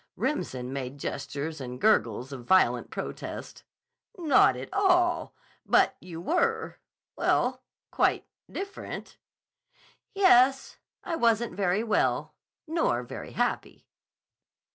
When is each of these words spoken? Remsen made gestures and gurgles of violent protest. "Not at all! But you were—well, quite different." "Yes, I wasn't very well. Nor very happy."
Remsen 0.15 0.73
made 0.73 0.97
gestures 0.97 1.61
and 1.61 1.79
gurgles 1.79 2.31
of 2.33 2.43
violent 2.45 2.89
protest. 2.89 3.63
"Not 4.17 4.57
at 4.57 4.73
all! 4.73 5.35
But 5.63 5.95
you 6.01 6.19
were—well, 6.19 7.61
quite 7.91 8.25
different." 8.51 9.19
"Yes, 10.15 10.77
I 11.03 11.15
wasn't 11.15 11.53
very 11.53 11.83
well. 11.83 12.33
Nor 12.65 13.03
very 13.03 13.33
happy." 13.33 13.85